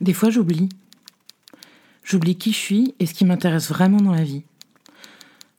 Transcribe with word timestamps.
Des 0.00 0.12
fois, 0.12 0.30
j'oublie. 0.30 0.68
J'oublie 2.04 2.36
qui 2.36 2.52
je 2.52 2.58
suis 2.58 2.94
et 3.00 3.06
ce 3.06 3.14
qui 3.14 3.24
m'intéresse 3.24 3.68
vraiment 3.68 4.00
dans 4.00 4.14
la 4.14 4.24
vie. 4.24 4.42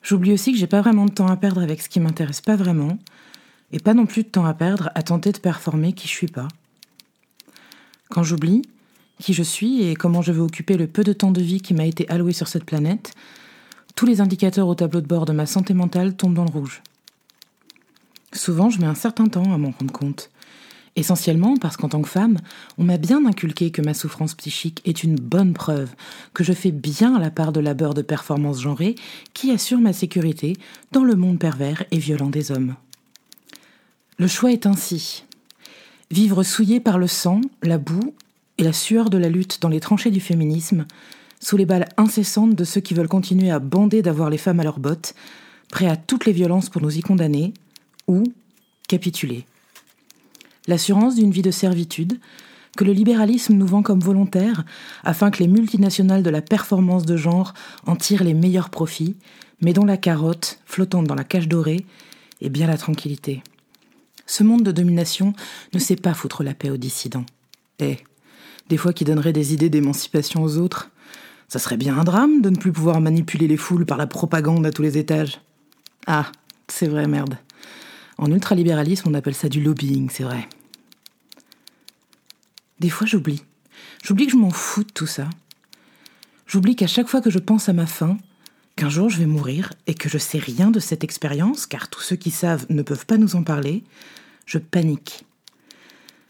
J'oublie 0.01 0.33
aussi 0.33 0.51
que 0.51 0.57
j'ai 0.57 0.67
pas 0.67 0.81
vraiment 0.81 1.05
de 1.05 1.11
temps 1.11 1.27
à 1.27 1.37
perdre 1.37 1.61
avec 1.61 1.81
ce 1.81 1.89
qui 1.89 1.99
m'intéresse 1.99 2.41
pas 2.41 2.55
vraiment, 2.55 2.97
et 3.71 3.79
pas 3.79 3.93
non 3.93 4.05
plus 4.05 4.23
de 4.23 4.29
temps 4.29 4.45
à 4.45 4.53
perdre 4.53 4.89
à 4.95 5.03
tenter 5.03 5.31
de 5.31 5.39
performer 5.39 5.93
qui 5.93 6.07
je 6.07 6.13
suis 6.13 6.27
pas. 6.27 6.47
Quand 8.09 8.23
j'oublie 8.23 8.63
qui 9.19 9.33
je 9.33 9.43
suis 9.43 9.83
et 9.83 9.95
comment 9.95 10.21
je 10.21 10.31
veux 10.31 10.41
occuper 10.41 10.77
le 10.77 10.87
peu 10.87 11.03
de 11.03 11.13
temps 11.13 11.31
de 11.31 11.41
vie 11.41 11.61
qui 11.61 11.73
m'a 11.73 11.85
été 11.85 12.09
alloué 12.09 12.31
sur 12.31 12.47
cette 12.47 12.63
planète, 12.63 13.13
tous 13.95 14.05
les 14.05 14.21
indicateurs 14.21 14.67
au 14.67 14.75
tableau 14.75 15.01
de 15.01 15.07
bord 15.07 15.25
de 15.25 15.33
ma 15.33 15.45
santé 15.45 15.73
mentale 15.73 16.15
tombent 16.15 16.33
dans 16.33 16.45
le 16.45 16.51
rouge. 16.51 16.81
Souvent, 18.31 18.69
je 18.69 18.79
mets 18.79 18.87
un 18.87 18.95
certain 18.95 19.27
temps 19.27 19.53
à 19.53 19.57
m'en 19.57 19.71
rendre 19.71 19.91
compte. 19.91 20.31
Essentiellement 20.99 21.55
parce 21.55 21.77
qu'en 21.77 21.87
tant 21.87 22.01
que 22.01 22.09
femme, 22.09 22.39
on 22.77 22.83
m'a 22.83 22.97
bien 22.97 23.25
inculqué 23.25 23.71
que 23.71 23.81
ma 23.81 23.93
souffrance 23.93 24.35
psychique 24.35 24.81
est 24.83 25.01
une 25.01 25.15
bonne 25.15 25.53
preuve, 25.53 25.95
que 26.33 26.43
je 26.43 26.51
fais 26.51 26.71
bien 26.71 27.17
la 27.17 27.31
part 27.31 27.53
de 27.53 27.61
labeur 27.61 27.93
de 27.93 28.01
performance 28.01 28.59
genrée 28.59 28.95
qui 29.33 29.49
assure 29.51 29.79
ma 29.79 29.93
sécurité 29.93 30.57
dans 30.91 31.05
le 31.05 31.15
monde 31.15 31.39
pervers 31.39 31.85
et 31.91 31.99
violent 31.99 32.29
des 32.29 32.51
hommes. 32.51 32.75
Le 34.17 34.27
choix 34.27 34.51
est 34.51 34.65
ainsi. 34.65 35.23
Vivre 36.11 36.43
souillé 36.43 36.81
par 36.81 36.97
le 36.97 37.07
sang, 37.07 37.39
la 37.63 37.77
boue 37.77 38.13
et 38.57 38.63
la 38.63 38.73
sueur 38.73 39.09
de 39.09 39.17
la 39.17 39.29
lutte 39.29 39.61
dans 39.61 39.69
les 39.69 39.79
tranchées 39.79 40.11
du 40.11 40.19
féminisme, 40.19 40.85
sous 41.39 41.55
les 41.55 41.65
balles 41.65 41.87
incessantes 41.95 42.55
de 42.55 42.65
ceux 42.65 42.81
qui 42.81 42.93
veulent 42.93 43.07
continuer 43.07 43.51
à 43.51 43.59
bander 43.59 44.01
d'avoir 44.01 44.29
les 44.29 44.37
femmes 44.37 44.59
à 44.59 44.65
leurs 44.65 44.81
bottes, 44.81 45.15
prêts 45.71 45.87
à 45.87 45.95
toutes 45.95 46.25
les 46.25 46.33
violences 46.33 46.67
pour 46.67 46.81
nous 46.81 46.97
y 46.97 47.01
condamner, 47.01 47.53
ou 48.07 48.23
capituler. 48.89 49.45
L'assurance 50.69 51.15
d'une 51.15 51.31
vie 51.31 51.41
de 51.41 51.49
servitude, 51.49 52.19
que 52.77 52.83
le 52.83 52.93
libéralisme 52.93 53.55
nous 53.55 53.65
vend 53.65 53.81
comme 53.81 54.01
volontaire, 54.01 54.65
afin 55.03 55.31
que 55.31 55.39
les 55.39 55.47
multinationales 55.47 56.21
de 56.21 56.29
la 56.29 56.43
performance 56.43 57.07
de 57.07 57.17
genre 57.17 57.55
en 57.87 57.95
tirent 57.95 58.23
les 58.23 58.35
meilleurs 58.35 58.69
profits, 58.69 59.15
mais 59.61 59.73
dont 59.73 59.83
la 59.83 59.97
carotte, 59.97 60.59
flottante 60.67 61.07
dans 61.07 61.15
la 61.15 61.23
cage 61.23 61.47
dorée, 61.47 61.87
est 62.39 62.49
bien 62.49 62.67
la 62.67 62.77
tranquillité. 62.77 63.41
Ce 64.27 64.43
monde 64.43 64.61
de 64.61 64.71
domination 64.71 65.33
ne 65.73 65.79
sait 65.79 65.95
pas 65.95 66.13
foutre 66.13 66.43
la 66.43 66.53
paix 66.53 66.69
aux 66.69 66.77
dissidents. 66.77 67.25
Et, 67.79 67.97
des 68.69 68.77
fois 68.77 68.93
qui 68.93 69.05
donnerait 69.05 69.33
des 69.33 69.55
idées 69.55 69.71
d'émancipation 69.71 70.43
aux 70.43 70.59
autres, 70.59 70.91
ça 71.47 71.57
serait 71.57 71.77
bien 71.77 71.97
un 71.97 72.03
drame 72.03 72.43
de 72.43 72.51
ne 72.51 72.57
plus 72.57 72.71
pouvoir 72.71 73.01
manipuler 73.01 73.47
les 73.47 73.57
foules 73.57 73.87
par 73.87 73.97
la 73.97 74.05
propagande 74.05 74.67
à 74.67 74.71
tous 74.71 74.83
les 74.83 74.99
étages. 74.99 75.41
Ah, 76.05 76.31
c'est 76.67 76.87
vrai, 76.87 77.07
merde. 77.07 77.39
En 78.19 78.29
ultralibéralisme, 78.29 79.09
on 79.09 79.15
appelle 79.15 79.33
ça 79.33 79.49
du 79.49 79.63
lobbying, 79.63 80.11
c'est 80.11 80.21
vrai. 80.21 80.47
Des 82.79 82.89
fois, 82.89 83.07
j'oublie. 83.07 83.43
J'oublie 84.03 84.25
que 84.25 84.31
je 84.33 84.37
m'en 84.37 84.51
fous 84.51 84.83
de 84.83 84.91
tout 84.91 85.07
ça. 85.07 85.29
J'oublie 86.47 86.75
qu'à 86.75 86.87
chaque 86.87 87.07
fois 87.07 87.21
que 87.21 87.29
je 87.29 87.39
pense 87.39 87.69
à 87.69 87.73
ma 87.73 87.85
fin, 87.85 88.17
qu'un 88.75 88.89
jour 88.89 89.09
je 89.09 89.19
vais 89.19 89.25
mourir 89.25 89.73
et 89.87 89.93
que 89.93 90.09
je 90.09 90.17
sais 90.17 90.39
rien 90.39 90.71
de 90.71 90.79
cette 90.79 91.03
expérience, 91.03 91.67
car 91.67 91.89
tous 91.89 92.01
ceux 92.01 92.15
qui 92.15 92.31
savent 92.31 92.65
ne 92.69 92.81
peuvent 92.81 93.05
pas 93.05 93.17
nous 93.17 93.35
en 93.35 93.43
parler, 93.43 93.83
je 94.45 94.57
panique. 94.57 95.25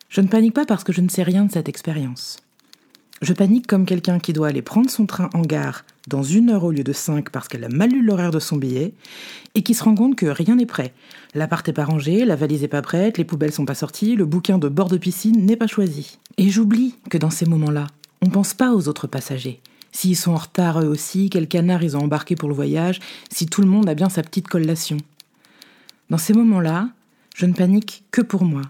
Je 0.09 0.21
ne 0.21 0.27
panique 0.27 0.55
pas 0.55 0.65
parce 0.65 0.83
que 0.83 0.91
je 0.91 1.01
ne 1.01 1.09
sais 1.09 1.23
rien 1.23 1.45
de 1.45 1.51
cette 1.51 1.69
expérience. 1.69 2.37
Je 3.21 3.33
panique 3.33 3.67
comme 3.67 3.85
quelqu'un 3.85 4.17
qui 4.19 4.31
doit 4.31 4.47
aller 4.47 4.61
prendre 4.61 4.89
son 4.89 5.05
train 5.05 5.29
en 5.33 5.41
gare 5.41 5.83
dans 6.07 6.23
une 6.23 6.49
heure 6.49 6.63
au 6.63 6.71
lieu 6.71 6.85
de 6.85 6.93
cinq 6.93 7.29
parce 7.31 7.49
qu'elle 7.49 7.65
a 7.65 7.69
mal 7.69 7.89
lu 7.89 8.01
l'horaire 8.01 8.31
de 8.31 8.39
son 8.39 8.55
billet 8.55 8.93
et 9.55 9.61
qui 9.61 9.73
se 9.73 9.83
rend 9.83 9.93
compte 9.93 10.15
que 10.15 10.25
rien 10.25 10.55
n'est 10.55 10.65
prêt. 10.65 10.93
L'appart 11.35 11.67
n'est 11.67 11.73
pas 11.73 11.83
rangé, 11.83 12.23
la 12.23 12.37
valise 12.37 12.61
n'est 12.61 12.69
pas 12.69 12.81
prête, 12.81 13.17
les 13.17 13.25
poubelles 13.25 13.51
sont 13.51 13.65
pas 13.65 13.75
sorties, 13.75 14.15
le 14.15 14.25
bouquin 14.25 14.57
de 14.57 14.69
bord 14.69 14.87
de 14.87 14.97
piscine 14.97 15.45
n'est 15.45 15.57
pas 15.57 15.67
choisi. 15.67 16.17
Et 16.37 16.49
j'oublie 16.49 16.95
que 17.09 17.17
dans 17.17 17.29
ces 17.29 17.45
moments-là, 17.45 17.87
on 18.21 18.27
ne 18.27 18.31
pense 18.31 18.53
pas 18.53 18.73
aux 18.73 18.87
autres 18.87 19.07
passagers. 19.07 19.59
S'ils 19.91 20.15
sont 20.15 20.31
en 20.31 20.37
retard 20.37 20.81
eux 20.81 20.87
aussi, 20.87 21.29
quel 21.29 21.47
canard 21.47 21.83
ils 21.83 21.97
ont 21.97 22.03
embarqué 22.03 22.35
pour 22.35 22.47
le 22.47 22.55
voyage, 22.55 22.99
si 23.29 23.47
tout 23.47 23.61
le 23.61 23.67
monde 23.67 23.89
a 23.89 23.95
bien 23.95 24.09
sa 24.09 24.23
petite 24.23 24.47
collation. 24.47 24.97
Dans 26.09 26.17
ces 26.17 26.33
moments-là, 26.33 26.89
je 27.35 27.45
ne 27.45 27.53
panique 27.53 28.03
que 28.11 28.21
pour 28.21 28.45
moi, 28.45 28.61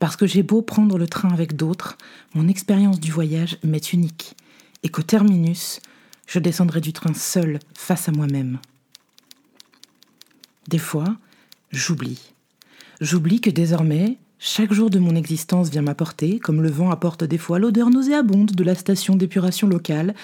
parce 0.00 0.16
que 0.16 0.26
j'ai 0.26 0.42
beau 0.42 0.62
prendre 0.62 0.98
le 0.98 1.06
train 1.06 1.30
avec 1.30 1.54
d'autres, 1.54 1.96
mon 2.34 2.48
expérience 2.48 2.98
du 2.98 3.12
voyage 3.12 3.58
m'est 3.62 3.92
unique, 3.92 4.34
et 4.82 4.88
qu'au 4.88 5.02
terminus, 5.02 5.78
je 6.26 6.40
descendrai 6.40 6.80
du 6.80 6.92
train 6.92 7.14
seul 7.14 7.60
face 7.74 8.08
à 8.08 8.12
moi-même. 8.12 8.58
Des 10.68 10.78
fois, 10.78 11.16
j'oublie. 11.70 12.32
J'oublie 13.00 13.40
que 13.40 13.50
désormais, 13.50 14.16
chaque 14.38 14.72
jour 14.72 14.88
de 14.88 14.98
mon 14.98 15.14
existence 15.14 15.68
vient 15.68 15.82
m'apporter, 15.82 16.38
comme 16.38 16.62
le 16.62 16.70
vent 16.70 16.90
apporte 16.90 17.24
des 17.24 17.38
fois 17.38 17.58
l'odeur 17.58 17.90
nauséabonde 17.90 18.52
de 18.52 18.64
la 18.64 18.74
station 18.74 19.16
d'épuration 19.16 19.68
locale, 19.68 20.14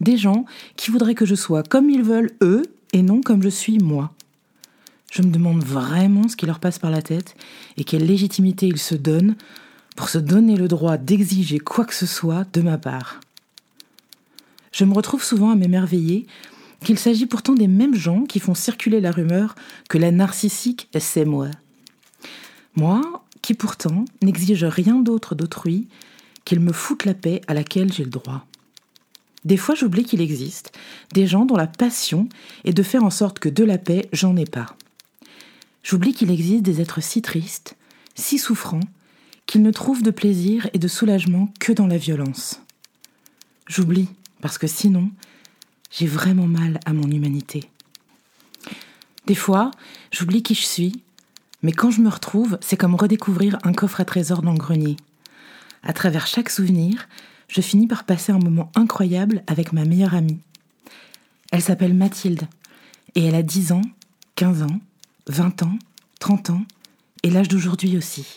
des 0.00 0.18
gens 0.18 0.44
qui 0.76 0.90
voudraient 0.90 1.14
que 1.14 1.24
je 1.24 1.34
sois 1.34 1.62
comme 1.62 1.88
ils 1.88 2.02
veulent 2.02 2.32
eux 2.42 2.64
et 2.92 3.02
non 3.02 3.22
comme 3.22 3.42
je 3.42 3.48
suis 3.48 3.78
moi. 3.78 4.12
Je 5.12 5.20
me 5.20 5.30
demande 5.30 5.62
vraiment 5.62 6.26
ce 6.26 6.36
qui 6.36 6.46
leur 6.46 6.58
passe 6.58 6.78
par 6.78 6.90
la 6.90 7.02
tête 7.02 7.36
et 7.76 7.84
quelle 7.84 8.06
légitimité 8.06 8.66
ils 8.66 8.78
se 8.78 8.94
donnent 8.94 9.36
pour 9.94 10.08
se 10.08 10.16
donner 10.16 10.56
le 10.56 10.68
droit 10.68 10.96
d'exiger 10.96 11.58
quoi 11.58 11.84
que 11.84 11.92
ce 11.92 12.06
soit 12.06 12.46
de 12.54 12.62
ma 12.62 12.78
part. 12.78 13.20
Je 14.72 14.86
me 14.86 14.94
retrouve 14.94 15.22
souvent 15.22 15.50
à 15.50 15.54
m'émerveiller 15.54 16.26
qu'il 16.82 16.98
s'agit 16.98 17.26
pourtant 17.26 17.52
des 17.52 17.68
mêmes 17.68 17.94
gens 17.94 18.24
qui 18.24 18.40
font 18.40 18.54
circuler 18.54 19.02
la 19.02 19.10
rumeur 19.10 19.54
que 19.90 19.98
la 19.98 20.10
narcissique, 20.10 20.88
c'est 20.98 21.26
moi. 21.26 21.50
Moi, 22.74 23.22
qui 23.42 23.52
pourtant 23.52 24.06
n'exige 24.22 24.64
rien 24.64 24.94
d'autre 24.94 25.34
d'autrui 25.34 25.88
qu'il 26.46 26.60
me 26.60 26.72
foute 26.72 27.04
la 27.04 27.12
paix 27.12 27.42
à 27.48 27.54
laquelle 27.54 27.92
j'ai 27.92 28.04
le 28.04 28.10
droit. 28.10 28.46
Des 29.44 29.58
fois, 29.58 29.74
j'oublie 29.74 30.04
qu'il 30.04 30.22
existe 30.22 30.72
des 31.12 31.26
gens 31.26 31.44
dont 31.44 31.56
la 31.56 31.66
passion 31.66 32.30
est 32.64 32.72
de 32.72 32.82
faire 32.82 33.04
en 33.04 33.10
sorte 33.10 33.40
que 33.40 33.50
de 33.50 33.62
la 33.62 33.76
paix, 33.76 34.08
j'en 34.14 34.36
ai 34.36 34.46
pas. 34.46 34.74
J'oublie 35.82 36.14
qu'il 36.14 36.30
existe 36.30 36.62
des 36.62 36.80
êtres 36.80 37.02
si 37.02 37.22
tristes, 37.22 37.76
si 38.14 38.38
souffrants, 38.38 38.80
qu'ils 39.46 39.62
ne 39.62 39.70
trouvent 39.70 40.02
de 40.02 40.10
plaisir 40.10 40.68
et 40.72 40.78
de 40.78 40.88
soulagement 40.88 41.52
que 41.60 41.72
dans 41.72 41.86
la 41.86 41.98
violence. 41.98 42.60
J'oublie, 43.66 44.08
parce 44.40 44.58
que 44.58 44.66
sinon, 44.66 45.10
j'ai 45.90 46.06
vraiment 46.06 46.46
mal 46.46 46.80
à 46.86 46.92
mon 46.92 47.10
humanité. 47.10 47.68
Des 49.26 49.34
fois, 49.34 49.70
j'oublie 50.10 50.42
qui 50.42 50.54
je 50.54 50.64
suis, 50.64 51.02
mais 51.62 51.72
quand 51.72 51.90
je 51.90 52.00
me 52.00 52.08
retrouve, 52.08 52.58
c'est 52.60 52.76
comme 52.76 52.94
redécouvrir 52.94 53.58
un 53.62 53.72
coffre 53.72 54.00
à 54.00 54.04
trésors 54.04 54.42
dans 54.42 54.52
le 54.52 54.58
grenier. 54.58 54.96
À 55.82 55.92
travers 55.92 56.26
chaque 56.26 56.50
souvenir, 56.50 57.08
je 57.48 57.60
finis 57.60 57.86
par 57.86 58.04
passer 58.04 58.32
un 58.32 58.38
moment 58.38 58.70
incroyable 58.74 59.42
avec 59.46 59.72
ma 59.72 59.84
meilleure 59.84 60.14
amie. 60.14 60.40
Elle 61.50 61.62
s'appelle 61.62 61.94
Mathilde, 61.94 62.48
et 63.14 63.26
elle 63.26 63.34
a 63.34 63.42
10 63.42 63.72
ans, 63.72 63.82
15 64.36 64.62
ans, 64.62 64.80
20 65.28 65.62
ans, 65.62 65.78
30 66.18 66.50
ans, 66.50 66.62
et 67.22 67.30
l'âge 67.30 67.48
d'aujourd'hui 67.48 67.96
aussi. 67.96 68.36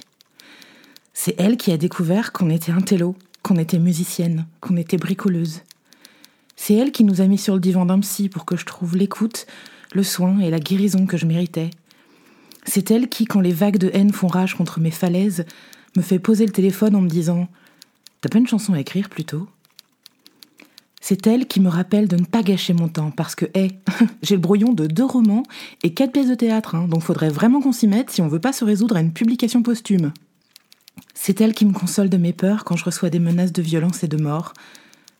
C'est 1.13 1.35
elle 1.40 1.57
qui 1.57 1.72
a 1.72 1.78
découvert 1.78 2.31
qu'on 2.31 2.50
était 2.50 2.72
un 2.72 2.81
télo, 2.81 3.16
qu'on 3.41 3.57
était 3.57 3.79
musicienne, 3.79 4.46
qu'on 4.59 4.78
était 4.78 4.97
bricoleuse. 4.97 5.62
C'est 6.56 6.75
elle 6.75 6.91
qui 6.91 7.03
nous 7.03 7.22
a 7.22 7.28
mis 7.28 7.38
sur 7.38 7.56
le 7.56 7.59
divan 7.59 7.85
d'un 7.85 8.00
psy 8.00 8.29
pour 8.29 8.46
que 8.46 8.57
je 8.57 8.66
trouve 8.66 8.96
l'écoute, 8.96 9.47
le 9.94 10.03
soin 10.03 10.40
et 10.40 10.50
la 10.50 10.59
guérison 10.59 11.06
que 11.06 11.18
je 11.18 11.25
méritais. 11.25 11.72
C'est 12.66 12.91
elle 12.91 13.09
qui, 13.09 13.25
quand 13.25 13.41
les 13.41 13.53
vagues 13.53 13.78
de 13.78 13.91
haine 13.94 14.12
font 14.12 14.28
rage 14.28 14.56
contre 14.56 14.79
mes 14.79 14.91
falaises, 14.91 15.46
me 15.96 16.02
fait 16.02 16.19
poser 16.19 16.46
le 16.46 16.52
téléphone 16.52 16.96
en 16.96 17.02
me 17.02 17.09
disant 17.09 17.47
T'as 18.22 18.29
pas 18.29 18.40
une 18.40 18.47
chanson 18.47 18.73
à 18.73 18.79
écrire 18.79 19.09
plutôt? 19.09 19.47
C'est 21.08 21.28
elle 21.28 21.46
qui 21.46 21.60
me 21.60 21.70
rappelle 21.70 22.08
de 22.08 22.16
ne 22.16 22.26
pas 22.26 22.42
gâcher 22.42 22.74
mon 22.74 22.88
temps 22.88 23.12
parce 23.12 23.36
que, 23.36 23.46
hé, 23.54 23.74
j'ai 24.24 24.34
le 24.34 24.42
brouillon 24.42 24.74
de 24.74 24.88
deux 24.88 25.06
romans 25.06 25.44
et 25.84 25.94
quatre 25.94 26.14
pièces 26.14 26.30
de 26.30 26.34
théâtre, 26.34 26.74
hein, 26.74 26.88
donc 26.88 27.04
faudrait 27.04 27.30
vraiment 27.30 27.62
qu'on 27.62 27.74
s'y 27.74 27.86
mette 27.88 28.10
si 28.10 28.24
on 28.24 28.28
veut 28.28 28.40
pas 28.40 28.54
se 28.54 28.66
résoudre 28.66 28.98
à 28.98 29.02
une 29.02 29.14
publication 29.14 29.62
posthume. 29.62 30.14
C'est 31.14 31.41
elle 31.41 31.53
qui 31.53 31.68
me 31.68 31.74
console 31.74 32.09
de 32.09 32.18
mes 32.18 32.34
peurs 32.34 32.64
quand 32.64 32.76
je 32.76 32.85
reçois 32.85 33.12
des 33.12 33.20
menaces 33.20 33.53
de 33.53 33.62
violence 33.62 34.03
et 34.03 34.08
de 34.08 34.18
mort, 34.18 34.53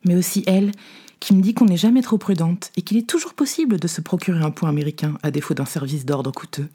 mais 0.06 0.16
aussi 0.16 0.44
elle 0.48 0.72
qui 1.20 1.36
me 1.36 1.42
dit 1.44 1.54
qu'on 1.54 1.66
n'est 1.66 1.78
jamais 1.78 2.02
trop 2.02 2.18
prudente 2.18 2.72
et 2.78 2.82
qu'il 2.82 2.98
est 2.98 3.08
toujours 3.08 3.36
possible 3.36 3.80
de 3.80 3.88
se 3.88 4.02
procurer 4.02 4.44
un 4.44 4.50
point 4.50 4.70
américain 4.70 5.20
à 5.22 5.30
défaut 5.30 5.54
d'un 5.54 5.66
service 5.66 6.04
d'ordre 6.04 6.32
coûteux. 6.32 6.68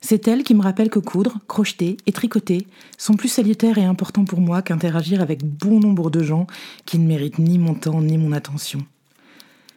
C'est 0.00 0.26
elle 0.26 0.42
qui 0.42 0.54
me 0.54 0.62
rappelle 0.62 0.90
que 0.90 0.98
coudre, 0.98 1.38
crocheter 1.46 1.96
et 2.06 2.12
tricoter 2.12 2.66
sont 2.98 3.14
plus 3.14 3.28
salutaires 3.28 3.78
et 3.78 3.84
importants 3.84 4.24
pour 4.24 4.40
moi 4.40 4.62
qu'interagir 4.62 5.20
avec 5.20 5.44
bon 5.44 5.78
nombre 5.78 6.10
de 6.10 6.22
gens 6.22 6.46
qui 6.86 6.98
ne 6.98 7.06
méritent 7.06 7.38
ni 7.38 7.58
mon 7.58 7.74
temps 7.74 8.00
ni 8.00 8.18
mon 8.18 8.32
attention. 8.32 8.80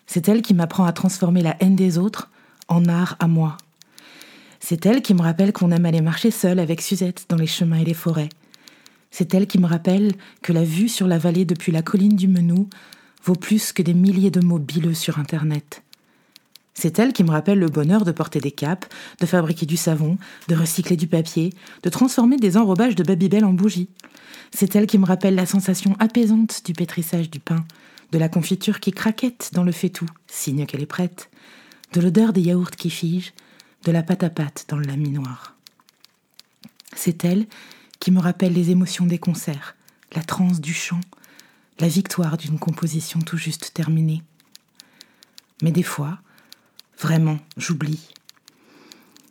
C'est 0.07 0.27
elle 0.27 0.41
qui 0.41 0.53
m'apprend 0.53 0.85
à 0.85 0.93
transformer 0.93 1.41
la 1.41 1.55
haine 1.59 1.75
des 1.75 1.97
autres 1.97 2.29
en 2.67 2.85
art 2.85 3.15
à 3.19 3.27
moi. 3.27 3.57
C'est 4.59 4.85
elle 4.87 5.03
qui 5.03 5.13
me 5.13 5.21
rappelle 5.21 5.53
qu'on 5.53 5.71
aime 5.71 5.85
aller 5.85 6.01
marcher 6.01 6.31
seul 6.31 6.59
avec 6.59 6.81
Suzette 6.81 7.25
dans 7.29 7.37
les 7.37 7.47
chemins 7.47 7.77
et 7.77 7.85
les 7.85 7.93
forêts. 7.93 8.29
C'est 9.11 9.33
elle 9.33 9.47
qui 9.47 9.59
me 9.59 9.67
rappelle 9.67 10.13
que 10.41 10.53
la 10.53 10.63
vue 10.63 10.89
sur 10.89 11.07
la 11.07 11.19
vallée 11.19 11.45
depuis 11.45 11.71
la 11.71 11.83
colline 11.83 12.15
du 12.15 12.27
Menou 12.27 12.67
vaut 13.23 13.35
plus 13.35 13.71
que 13.71 13.81
des 13.81 13.93
milliers 13.93 14.31
de 14.31 14.41
mots 14.41 14.59
bileux 14.59 14.93
sur 14.93 15.19
Internet. 15.19 15.84
C'est 16.77 16.99
elle 16.99 17.13
qui 17.13 17.23
me 17.23 17.31
rappelle 17.31 17.57
le 17.57 17.69
bonheur 17.69 18.03
de 18.03 18.11
porter 18.11 18.39
des 18.39 18.51
capes, 18.51 18.85
de 19.19 19.25
fabriquer 19.25 19.65
du 19.65 19.77
savon, 19.77 20.17
de 20.49 20.55
recycler 20.55 20.97
du 20.97 21.07
papier, 21.07 21.53
de 21.83 21.89
transformer 21.89 22.35
des 22.35 22.57
enrobages 22.57 22.95
de 22.95 23.03
Babybel 23.03 23.45
en 23.45 23.53
bougies. 23.53 23.89
C'est 24.53 24.75
elle 24.75 24.85
qui 24.85 24.97
me 24.97 25.05
rappelle 25.05 25.35
la 25.35 25.45
sensation 25.45 25.95
apaisante 25.99 26.61
du 26.65 26.73
pétrissage 26.73 27.29
du 27.29 27.39
pain, 27.39 27.65
de 28.11 28.17
la 28.17 28.29
confiture 28.29 28.81
qui 28.81 28.91
craquette 28.91 29.51
dans 29.53 29.63
le 29.63 29.71
faitout, 29.71 30.05
signe 30.27 30.65
qu'elle 30.65 30.81
est 30.81 30.85
prête, 30.85 31.29
de 31.93 32.01
l'odeur 32.01 32.33
des 32.33 32.41
yaourts 32.41 32.71
qui 32.71 32.89
figent, 32.89 33.33
de 33.85 33.91
la 33.91 34.03
pâte 34.03 34.23
à 34.23 34.29
pâte 34.29 34.65
dans 34.67 34.77
le 34.77 34.85
laminoir. 34.85 35.55
C'est 36.93 37.23
elle 37.23 37.45
qui 37.99 38.11
me 38.11 38.19
rappelle 38.19 38.53
les 38.53 38.71
émotions 38.71 39.05
des 39.05 39.17
concerts, 39.17 39.75
la 40.13 40.23
transe 40.23 40.59
du 40.59 40.73
chant, 40.73 41.01
la 41.79 41.87
victoire 41.87 42.37
d'une 42.37 42.59
composition 42.59 43.19
tout 43.21 43.37
juste 43.37 43.71
terminée. 43.73 44.23
Mais 45.61 45.71
des 45.71 45.83
fois, 45.83 46.19
vraiment, 47.05 47.37
j'oublie. 47.55 47.99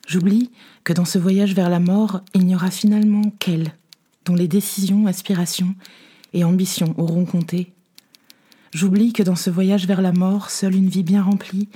J'oublie 0.07 0.53
que 0.85 0.93
dans 0.93 1.05
ce 1.05 1.19
voyage 1.19 1.55
vers 1.55 1.69
la 1.69 1.81
mort, 1.81 2.21
il 2.33 2.47
n'y 2.47 2.55
aura 2.55 2.71
finalement 2.71 3.33
qu'elle, 3.41 3.75
dont 4.27 4.37
les 4.37 4.47
décisions, 4.47 5.09
aspirations 5.09 5.75
et 6.35 6.45
ambitions 6.45 6.95
auront 6.99 7.25
compté. 7.25 7.73
J'oublie 8.73 9.13
que 9.13 9.25
dans 9.25 9.35
ce 9.35 9.51
voyage 9.51 9.89
vers 9.89 10.03
la 10.03 10.13
mort, 10.13 10.51
seule 10.51 10.77
une 10.77 10.89
vie 10.89 11.03
bien 11.03 11.21
remplie, 11.21 11.69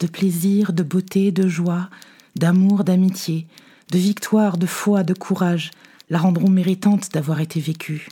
de 0.00 0.08
plaisir, 0.08 0.72
de 0.72 0.82
beauté, 0.82 1.30
de 1.30 1.46
joie, 1.46 1.90
d'amour, 2.34 2.82
d'amitié, 2.82 3.46
de 3.92 3.98
victoire, 3.98 4.58
de 4.58 4.66
foi, 4.66 5.04
de 5.04 5.14
courage, 5.14 5.70
la 6.10 6.18
rendront 6.18 6.50
méritante 6.50 7.12
d'avoir 7.12 7.38
été 7.38 7.60
vécue. 7.60 8.08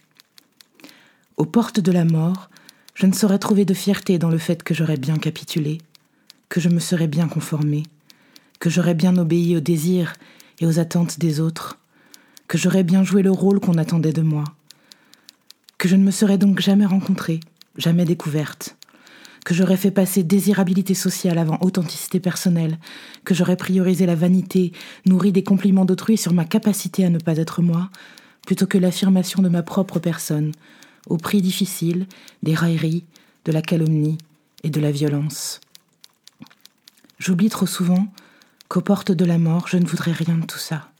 Aux 1.36 1.46
portes 1.46 1.80
de 1.80 1.90
la 1.90 2.04
mort, 2.04 2.48
je 2.94 3.06
ne 3.06 3.12
saurais 3.12 3.40
trouver 3.40 3.64
de 3.64 3.74
fierté 3.74 4.18
dans 4.18 4.30
le 4.30 4.38
fait 4.38 4.62
que 4.62 4.72
j'aurais 4.72 4.98
bien 4.98 5.16
capitulé, 5.16 5.78
que 6.54 6.60
je 6.60 6.68
me 6.68 6.78
serais 6.78 7.08
bien 7.08 7.26
conformé, 7.26 7.82
que 8.60 8.70
j'aurais 8.70 8.94
bien 8.94 9.16
obéi 9.16 9.56
aux 9.56 9.60
désirs 9.60 10.12
et 10.60 10.66
aux 10.66 10.78
attentes 10.78 11.18
des 11.18 11.40
autres, 11.40 11.80
que 12.46 12.56
j'aurais 12.56 12.84
bien 12.84 13.02
joué 13.02 13.22
le 13.22 13.32
rôle 13.32 13.58
qu'on 13.58 13.76
attendait 13.76 14.12
de 14.12 14.22
moi, 14.22 14.44
que 15.78 15.88
je 15.88 15.96
ne 15.96 16.04
me 16.04 16.12
serais 16.12 16.38
donc 16.38 16.60
jamais 16.60 16.86
rencontrée, 16.86 17.40
jamais 17.76 18.04
découverte, 18.04 18.76
que 19.44 19.52
j'aurais 19.52 19.76
fait 19.76 19.90
passer 19.90 20.22
désirabilité 20.22 20.94
sociale 20.94 21.38
avant 21.38 21.58
authenticité 21.60 22.20
personnelle, 22.20 22.78
que 23.24 23.34
j'aurais 23.34 23.56
priorisé 23.56 24.06
la 24.06 24.14
vanité, 24.14 24.70
nourri 25.06 25.32
des 25.32 25.42
compliments 25.42 25.84
d'autrui 25.84 26.16
sur 26.16 26.32
ma 26.32 26.44
capacité 26.44 27.04
à 27.04 27.10
ne 27.10 27.18
pas 27.18 27.38
être 27.38 27.62
moi, 27.62 27.90
plutôt 28.46 28.68
que 28.68 28.78
l'affirmation 28.78 29.42
de 29.42 29.48
ma 29.48 29.64
propre 29.64 29.98
personne, 29.98 30.52
au 31.08 31.16
prix 31.16 31.42
difficile 31.42 32.06
des 32.44 32.54
railleries, 32.54 33.06
de 33.44 33.50
la 33.50 33.60
calomnie 33.60 34.18
et 34.62 34.70
de 34.70 34.80
la 34.80 34.92
violence. 34.92 35.60
J'oublie 37.24 37.48
trop 37.48 37.64
souvent 37.64 38.06
qu'aux 38.68 38.82
portes 38.82 39.10
de 39.10 39.24
la 39.24 39.38
mort, 39.38 39.66
je 39.66 39.78
ne 39.78 39.86
voudrais 39.86 40.12
rien 40.12 40.36
de 40.36 40.44
tout 40.44 40.58
ça. 40.58 40.90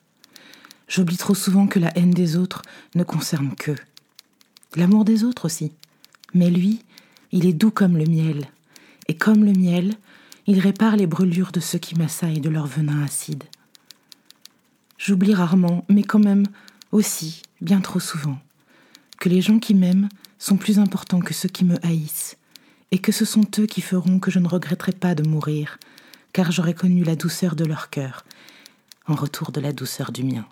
J'oublie 0.88 1.19
trop 1.19 1.35
souvent 1.35 1.67
que 1.67 1.79
la 1.79 1.94
haine 1.99 2.12
des 2.12 2.38
autres 2.38 2.62
ne 2.94 3.05
concerne 3.05 3.55
qu'eux. 3.55 3.76
L'amour 4.75 5.05
des 5.05 5.23
autres 5.23 5.44
aussi. 5.44 5.73
Mais 6.32 6.49
lui, 6.49 6.82
il 7.31 7.44
est 7.44 7.53
doux 7.53 7.71
comme 7.71 7.99
le 7.99 8.06
miel. 8.06 8.49
Et 9.06 9.19
comme 9.19 9.44
le 9.44 9.53
miel, 9.53 9.93
il 10.47 10.61
répare 10.61 10.97
les 10.97 11.06
brûlures 11.06 11.53
de 11.53 11.61
ceux 11.61 11.76
qui 11.79 11.94
m'assaillent 11.94 12.41
de 12.41 12.49
leur 12.49 12.67
venin 12.67 13.03
acide. 13.03 13.44
J'oublie 14.97 15.35
rarement, 15.35 15.85
mais 15.91 16.05
quand 16.05 16.25
même 16.25 16.47
aussi, 16.91 17.43
bien 17.61 17.82
trop 17.82 18.00
souvent, 18.00 18.38
que 19.20 19.29
les 19.29 19.43
gens 19.43 19.59
qui 19.59 19.75
m'aiment 19.75 20.09
sont 20.38 20.56
plus 20.56 20.79
importants 20.79 21.20
que 21.20 21.35
ceux 21.35 21.50
qui 21.50 21.67
me 21.67 21.77
haïssent, 21.85 22.38
et 22.93 22.99
que 22.99 23.12
ce 23.12 23.27
sont 23.27 23.44
eux 23.59 23.67
qui 23.67 23.82
feront 23.82 24.19
que 24.19 24.31
je 24.31 24.38
ne 24.38 24.49
regretterai 24.49 24.93
pas 24.93 25.15
de 25.15 25.29
mourir, 25.29 25.77
car 26.34 26.50
j'aurai 26.50 26.75
connu 26.75 27.04
la 27.04 27.14
douceur 27.14 27.54
de 27.54 27.64
leur 27.64 27.90
cœur, 27.90 28.25
en 29.06 29.14
retour 29.14 29.52
de 29.52 29.60
la 29.60 29.72
douceur 29.72 30.10
du 30.10 30.25
mien. 30.25 30.44